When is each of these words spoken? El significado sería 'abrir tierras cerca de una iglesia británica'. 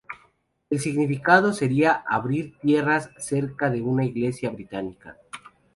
El 0.71 0.79
significado 0.79 1.53
sería 1.53 1.91
'abrir 2.07 2.57
tierras 2.59 3.11
cerca 3.19 3.69
de 3.69 3.83
una 3.83 4.03
iglesia 4.03 4.49
británica'. 4.49 5.15